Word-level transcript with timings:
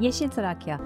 Yeşil 0.00 0.28
Trakya 0.28 0.80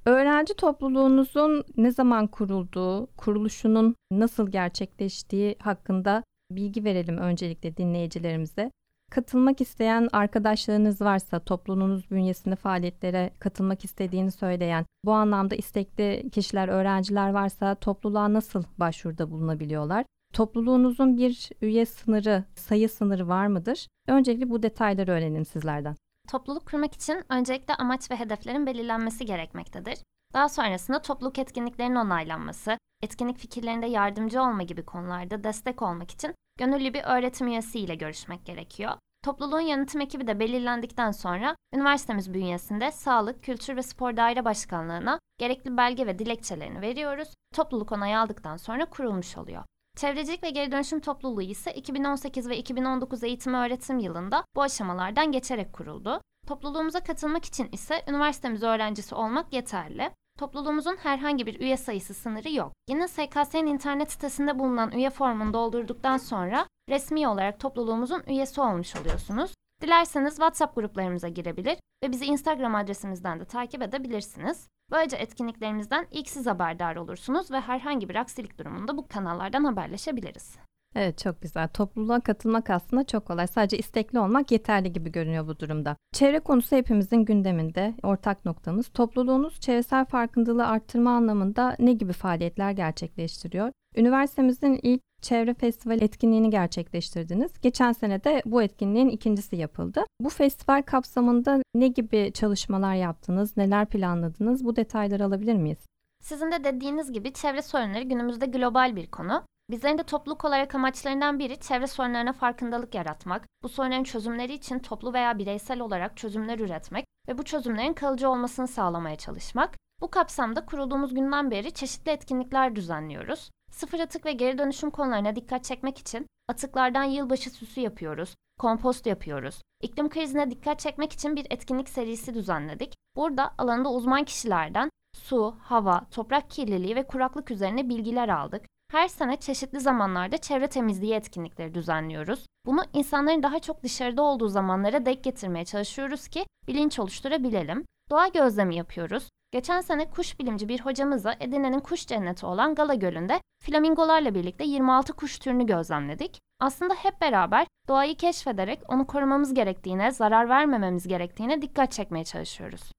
Öğrenci 0.06 0.55
topluluğunuzun 0.55 1.64
ne 1.77 1.92
zaman 1.92 2.27
kurulduğu, 2.27 3.06
kuruluşunun 3.06 3.97
nasıl 4.11 4.50
gerçekleştiği 4.50 5.56
hakkında 5.58 6.22
bilgi 6.50 6.84
verelim 6.84 7.19
öncelikle 7.19 7.77
dinleyicilerimize. 7.77 8.70
Katılmak 9.11 9.60
isteyen 9.60 10.09
arkadaşlarınız 10.12 11.00
varsa, 11.00 11.41
topluluğunuz 11.41 12.10
bünyesinde 12.10 12.56
faaliyetlere 12.56 13.31
katılmak 13.38 13.84
istediğini 13.84 14.31
söyleyen, 14.31 14.87
bu 15.04 15.12
anlamda 15.12 15.54
istekli 15.54 16.31
kişiler, 16.32 16.69
öğrenciler 16.69 17.31
varsa 17.31 17.75
topluluğa 17.75 18.32
nasıl 18.32 18.62
başvuruda 18.78 19.31
bulunabiliyorlar? 19.31 20.04
Topluluğunuzun 20.34 21.16
bir 21.16 21.50
üye 21.62 21.86
sınırı, 21.86 22.44
sayı 22.54 22.88
sınırı 22.88 23.28
var 23.28 23.46
mıdır? 23.46 23.86
Öncelikle 24.08 24.50
bu 24.50 24.62
detayları 24.62 25.10
öğrenelim 25.10 25.44
sizlerden. 25.44 25.96
Topluluk 26.28 26.66
kurmak 26.66 26.94
için 26.94 27.24
öncelikle 27.28 27.74
amaç 27.74 28.10
ve 28.10 28.16
hedeflerin 28.16 28.66
belirlenmesi 28.66 29.24
gerekmektedir. 29.24 29.98
Daha 30.34 30.48
sonrasında 30.48 31.02
topluluk 31.02 31.38
etkinliklerinin 31.38 31.94
onaylanması, 31.94 32.78
etkinlik 33.02 33.38
fikirlerinde 33.38 33.86
yardımcı 33.86 34.42
olma 34.42 34.62
gibi 34.62 34.84
konularda 34.84 35.44
destek 35.44 35.82
olmak 35.82 36.10
için 36.10 36.34
gönüllü 36.58 36.94
bir 36.94 37.02
öğretim 37.04 37.47
üyesiyle 37.47 37.94
görüşmek 37.94 38.47
gerekiyor. 38.47 38.92
Topluluğun 39.24 39.60
yönetim 39.60 40.00
ekibi 40.00 40.26
de 40.26 40.41
belirlendikten 40.41 41.10
sonra 41.10 41.56
üniversitemiz 41.74 42.34
bünyesinde 42.34 42.91
Sağlık, 42.91 43.42
Kültür 43.42 43.76
ve 43.76 43.82
Spor 43.82 44.16
Daire 44.16 44.44
Başkanlığı'na 44.44 45.18
gerekli 45.38 45.76
belge 45.76 46.06
ve 46.06 46.18
dilekçelerini 46.18 46.80
veriyoruz. 46.80 47.28
Topluluk 47.54 47.92
onayı 47.92 48.18
aldıktan 48.18 48.56
sonra 48.56 48.84
kurulmuş 48.84 49.36
oluyor. 49.36 49.64
Çevrecilik 50.00 50.43
ve 50.43 50.50
Geri 50.50 50.72
Dönüşüm 50.72 51.00
Topluluğu 51.00 51.43
ise 51.43 51.72
2018 51.75 52.49
ve 52.49 52.59
2019 52.59 53.22
eğitim 53.22 53.55
öğretim 53.55 53.99
yılında 53.99 54.44
bu 54.56 54.62
aşamalardan 54.62 55.33
geçerek 55.33 55.72
kuruldu. 55.72 56.21
Topluluğumuza 56.47 57.00
katılmak 57.00 57.44
için 57.44 57.69
ise 57.72 58.03
üniversitemiz 58.09 58.62
öğrencisi 58.62 59.15
olmak 59.15 59.53
yeterli. 59.53 60.10
Topluluğumuzun 60.39 60.97
herhangi 60.97 61.47
bir 61.47 61.60
üye 61.60 61.77
sayısı 61.77 62.15
sınırı 62.15 62.53
yok. 62.53 62.72
Yine 62.89 63.09
SKS'nin 63.09 63.66
internet 63.66 64.12
sitesinde 64.12 64.59
bulunan 64.59 64.93
üye 64.93 65.10
formunu 65.10 65.53
doldurduktan 65.53 66.16
sonra 66.16 66.66
resmi 66.89 67.28
olarak 67.28 67.60
topluluğumuzun 67.60 68.22
üyesi 68.27 68.60
olmuş 68.60 68.97
oluyorsunuz. 68.97 69.55
Dilerseniz 69.82 70.34
WhatsApp 70.34 70.74
gruplarımıza 70.74 71.28
girebilir 71.28 71.78
ve 72.04 72.12
bizi 72.12 72.24
Instagram 72.24 72.74
adresimizden 72.74 73.41
de 73.41 73.44
takip 73.44 73.82
edebilirsiniz. 73.82 74.68
Böylece 74.91 75.16
etkinliklerimizden 75.16 76.06
ilk 76.10 76.28
siz 76.28 76.46
haberdar 76.46 76.96
olursunuz 76.96 77.50
ve 77.50 77.60
herhangi 77.60 78.08
bir 78.08 78.14
aksilik 78.14 78.58
durumunda 78.58 78.96
bu 78.96 79.08
kanallardan 79.08 79.64
haberleşebiliriz. 79.64 80.56
Evet 80.97 81.19
çok 81.19 81.43
güzel. 81.43 81.69
Topluluğa 81.69 82.21
katılmak 82.21 82.71
aslında 82.71 83.05
çok 83.05 83.27
kolay. 83.27 83.47
Sadece 83.47 83.78
istekli 83.78 84.19
olmak 84.19 84.53
yeterli 84.53 84.93
gibi 84.93 85.12
görünüyor 85.12 85.47
bu 85.47 85.59
durumda. 85.59 85.97
Çevre 86.12 86.41
konusu 86.41 86.77
hepimizin 86.77 87.25
gündeminde. 87.25 87.95
Ortak 88.03 88.45
noktamız. 88.45 88.89
Topluluğunuz 88.89 89.61
çevresel 89.61 90.05
farkındalığı 90.05 90.67
arttırma 90.67 91.11
anlamında 91.11 91.77
ne 91.78 91.93
gibi 91.93 92.12
faaliyetler 92.12 92.71
gerçekleştiriyor? 92.71 93.73
Üniversitemizin 93.97 94.81
ilk 94.83 95.01
Çevre 95.23 95.55
Festival 95.55 96.03
etkinliğini 96.03 96.51
gerçekleştirdiniz. 96.51 97.61
Geçen 97.62 97.93
sene 97.93 98.25
de 98.25 98.43
bu 98.47 98.62
etkinliğin 98.62 99.09
ikincisi 99.09 99.57
yapıldı. 99.57 100.05
Bu 100.21 100.28
festival 100.28 100.83
kapsamında 100.83 101.62
ne 101.75 101.89
gibi 101.89 102.31
çalışmalar 102.34 102.95
yaptınız, 102.95 103.57
neler 103.57 103.87
planladınız? 103.87 104.65
Bu 104.65 104.77
detayları 104.77 105.25
alabilir 105.25 105.55
miyiz? 105.55 105.78
Sizin 106.22 106.51
de 106.53 106.65
dediğiniz 106.65 107.12
gibi 107.12 107.33
çevre 107.33 107.62
sorunları 107.62 108.03
günümüzde 108.03 108.47
global 108.47 108.97
bir 108.97 109.07
konu. 109.07 109.43
Bizlerin 109.70 109.98
de 109.98 110.03
topluluk 110.03 110.44
olarak 110.44 110.75
amaçlarından 110.75 111.38
biri 111.38 111.60
çevre 111.60 111.86
sorunlarına 111.86 112.32
farkındalık 112.32 112.94
yaratmak, 112.94 113.47
bu 113.62 113.69
sorunların 113.69 114.04
çözümleri 114.04 114.53
için 114.53 114.78
toplu 114.78 115.12
veya 115.12 115.38
bireysel 115.38 115.81
olarak 115.81 116.16
çözümler 116.16 116.58
üretmek 116.58 117.04
ve 117.28 117.38
bu 117.38 117.42
çözümlerin 117.42 117.92
kalıcı 117.92 118.28
olmasını 118.28 118.69
sağlamaya 118.69 119.16
çalışmak. 119.16 119.76
Bu 120.00 120.10
kapsamda 120.10 120.66
kurulduğumuz 120.66 121.14
günden 121.14 121.50
beri 121.50 121.72
çeşitli 121.72 122.10
etkinlikler 122.10 122.76
düzenliyoruz. 122.76 123.50
Sıfır 123.70 124.00
atık 124.00 124.26
ve 124.26 124.32
geri 124.32 124.59
dönüşüm 124.59 124.91
konularına 124.91 125.36
dikkat 125.36 125.64
çekmek 125.64 125.98
için 125.98 126.26
atıklardan 126.48 127.04
yılbaşı 127.04 127.50
süsü 127.50 127.80
yapıyoruz, 127.80 128.34
kompost 128.59 129.06
yapıyoruz. 129.06 129.62
İklim 129.82 130.09
krizine 130.09 130.50
dikkat 130.50 130.78
çekmek 130.78 131.12
için 131.12 131.36
bir 131.36 131.47
etkinlik 131.50 131.88
serisi 131.88 132.34
düzenledik. 132.34 132.94
Burada 133.16 133.54
alanında 133.59 133.92
uzman 133.92 134.25
kişilerden 134.25 134.91
su, 135.16 135.56
hava, 135.60 136.06
toprak 136.10 136.50
kirliliği 136.50 136.97
ve 136.97 137.06
kuraklık 137.06 137.50
üzerine 137.50 137.89
bilgiler 137.89 138.28
aldık. 138.28 138.62
Her 138.91 139.09
sene 139.09 139.37
çeşitli 139.37 139.81
zamanlarda 139.81 140.39
çevre 140.39 140.66
temizliği 140.66 141.15
etkinlikleri 141.15 141.75
düzenliyoruz. 141.75 142.47
Bunu 142.66 142.81
insanların 142.92 143.42
daha 143.42 143.59
çok 143.59 143.83
dışarıda 143.83 144.22
olduğu 144.22 144.48
zamanlara 144.48 145.07
denk 145.07 145.25
getirmeye 145.25 145.65
çalışıyoruz 145.65 146.28
ki 146.28 146.47
bilinç 146.69 146.98
oluşturabilelim. 146.98 147.84
Doğa 148.10 148.28
gözlemi 148.28 148.77
yapıyoruz. 148.77 149.28
Geçen 149.53 149.81
sene 149.81 150.10
kuş 150.10 150.39
bilimci 150.41 150.69
bir 150.69 150.81
hocamızla 150.81 151.37
Edirne'nin 151.41 151.81
kuş 151.81 152.07
cenneti 152.07 152.47
olan 152.47 152.75
Gala 152.75 152.95
Gölü'nde 152.95 153.41
flamingolarla 153.65 154.34
birlikte 154.34 154.65
26 154.65 155.13
kuş 155.13 155.39
türünü 155.39 155.66
gözlemledik. 155.66 156.39
Aslında 156.60 156.95
hep 156.95 157.21
beraber 157.21 157.66
doğayı 157.89 158.16
keşfederek 158.16 158.81
onu 158.89 159.07
korumamız 159.07 159.54
gerektiğine, 159.54 160.10
zarar 160.10 160.48
vermememiz 160.48 161.09
gerektiğine 161.09 161.63
dikkat 161.63 161.93
çekmeye 161.93 162.25
çalışıyoruz 162.25 162.91